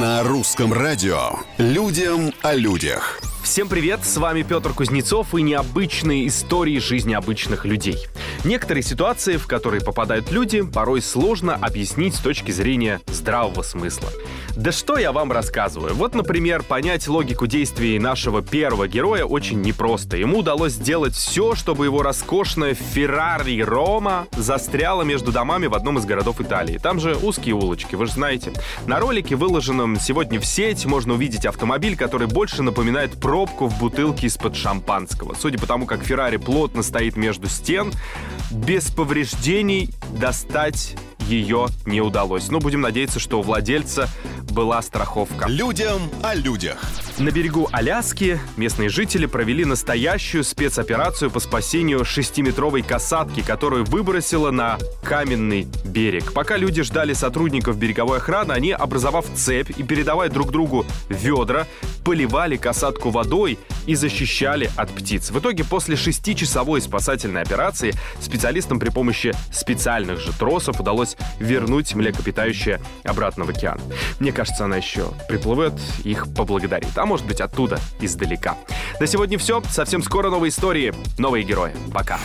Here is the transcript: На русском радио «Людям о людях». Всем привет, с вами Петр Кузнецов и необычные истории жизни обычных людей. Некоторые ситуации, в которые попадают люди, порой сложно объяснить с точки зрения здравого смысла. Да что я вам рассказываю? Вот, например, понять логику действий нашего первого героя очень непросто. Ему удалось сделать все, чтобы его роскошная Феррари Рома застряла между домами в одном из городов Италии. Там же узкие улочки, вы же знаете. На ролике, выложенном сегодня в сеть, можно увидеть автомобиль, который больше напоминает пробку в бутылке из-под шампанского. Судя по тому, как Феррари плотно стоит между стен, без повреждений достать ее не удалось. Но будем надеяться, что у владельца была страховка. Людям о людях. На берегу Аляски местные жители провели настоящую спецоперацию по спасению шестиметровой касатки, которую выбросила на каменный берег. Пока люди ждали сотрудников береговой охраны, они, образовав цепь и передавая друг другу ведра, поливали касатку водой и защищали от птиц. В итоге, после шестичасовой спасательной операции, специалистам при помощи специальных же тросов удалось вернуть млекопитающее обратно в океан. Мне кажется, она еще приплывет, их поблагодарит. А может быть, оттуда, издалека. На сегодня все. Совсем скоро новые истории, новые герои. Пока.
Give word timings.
На 0.00 0.22
русском 0.22 0.72
радио 0.72 1.30
«Людям 1.56 2.32
о 2.42 2.54
людях». 2.54 3.20
Всем 3.42 3.68
привет, 3.68 4.04
с 4.04 4.16
вами 4.16 4.42
Петр 4.42 4.72
Кузнецов 4.72 5.34
и 5.34 5.42
необычные 5.42 6.28
истории 6.28 6.78
жизни 6.78 7.14
обычных 7.14 7.64
людей. 7.64 7.96
Некоторые 8.44 8.82
ситуации, 8.84 9.36
в 9.36 9.46
которые 9.46 9.82
попадают 9.82 10.30
люди, 10.30 10.62
порой 10.62 11.02
сложно 11.02 11.54
объяснить 11.54 12.14
с 12.14 12.20
точки 12.20 12.52
зрения 12.52 13.00
здравого 13.08 13.62
смысла. 13.62 14.08
Да 14.56 14.72
что 14.72 14.96
я 14.96 15.12
вам 15.12 15.32
рассказываю? 15.32 15.94
Вот, 15.94 16.14
например, 16.14 16.62
понять 16.62 17.06
логику 17.08 17.46
действий 17.46 17.98
нашего 17.98 18.42
первого 18.42 18.88
героя 18.88 19.24
очень 19.24 19.60
непросто. 19.60 20.16
Ему 20.16 20.38
удалось 20.38 20.72
сделать 20.72 21.14
все, 21.14 21.54
чтобы 21.54 21.84
его 21.86 22.02
роскошная 22.02 22.74
Феррари 22.74 23.60
Рома 23.60 24.26
застряла 24.36 25.02
между 25.02 25.32
домами 25.32 25.66
в 25.66 25.74
одном 25.74 25.98
из 25.98 26.04
городов 26.04 26.40
Италии. 26.40 26.78
Там 26.78 27.00
же 27.00 27.16
узкие 27.16 27.54
улочки, 27.54 27.96
вы 27.96 28.06
же 28.06 28.12
знаете. 28.12 28.52
На 28.86 29.00
ролике, 29.00 29.36
выложенном 29.36 29.98
сегодня 29.98 30.40
в 30.40 30.46
сеть, 30.46 30.86
можно 30.86 31.14
увидеть 31.14 31.44
автомобиль, 31.44 31.96
который 31.96 32.28
больше 32.28 32.62
напоминает 32.62 33.20
пробку 33.20 33.66
в 33.66 33.78
бутылке 33.78 34.26
из-под 34.28 34.56
шампанского. 34.56 35.34
Судя 35.38 35.58
по 35.58 35.66
тому, 35.66 35.86
как 35.86 36.02
Феррари 36.02 36.36
плотно 36.36 36.82
стоит 36.82 37.16
между 37.16 37.48
стен, 37.48 37.92
без 38.50 38.90
повреждений 38.90 39.90
достать 40.12 40.96
ее 41.28 41.68
не 41.84 42.00
удалось. 42.00 42.50
Но 42.50 42.58
будем 42.58 42.80
надеяться, 42.80 43.20
что 43.20 43.40
у 43.40 43.42
владельца 43.42 44.08
была 44.50 44.80
страховка. 44.82 45.46
Людям 45.48 46.00
о 46.22 46.34
людях. 46.34 46.82
На 47.18 47.30
берегу 47.30 47.68
Аляски 47.72 48.40
местные 48.56 48.88
жители 48.88 49.26
провели 49.26 49.64
настоящую 49.64 50.42
спецоперацию 50.42 51.30
по 51.30 51.40
спасению 51.40 52.04
шестиметровой 52.04 52.82
касатки, 52.82 53.40
которую 53.40 53.84
выбросила 53.84 54.50
на 54.50 54.78
каменный 55.02 55.68
берег. 55.84 56.32
Пока 56.32 56.56
люди 56.56 56.82
ждали 56.82 57.12
сотрудников 57.12 57.76
береговой 57.76 58.18
охраны, 58.18 58.52
они, 58.52 58.72
образовав 58.72 59.26
цепь 59.34 59.70
и 59.76 59.82
передавая 59.82 60.30
друг 60.30 60.50
другу 60.50 60.86
ведра, 61.08 61.66
поливали 62.08 62.56
касатку 62.56 63.10
водой 63.10 63.58
и 63.84 63.94
защищали 63.94 64.70
от 64.76 64.88
птиц. 64.88 65.30
В 65.30 65.38
итоге, 65.40 65.62
после 65.62 65.94
шестичасовой 65.94 66.80
спасательной 66.80 67.42
операции, 67.42 67.92
специалистам 68.18 68.80
при 68.80 68.88
помощи 68.88 69.34
специальных 69.52 70.18
же 70.18 70.32
тросов 70.32 70.80
удалось 70.80 71.18
вернуть 71.38 71.94
млекопитающее 71.94 72.80
обратно 73.04 73.44
в 73.44 73.50
океан. 73.50 73.78
Мне 74.20 74.32
кажется, 74.32 74.64
она 74.64 74.78
еще 74.78 75.12
приплывет, 75.28 75.74
их 76.02 76.32
поблагодарит. 76.34 76.96
А 76.96 77.04
может 77.04 77.26
быть, 77.26 77.42
оттуда, 77.42 77.78
издалека. 78.00 78.56
На 79.00 79.06
сегодня 79.06 79.36
все. 79.36 79.62
Совсем 79.70 80.02
скоро 80.02 80.30
новые 80.30 80.48
истории, 80.48 80.94
новые 81.18 81.44
герои. 81.44 81.74
Пока. 81.92 82.18